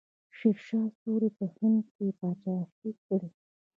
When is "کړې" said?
3.05-3.29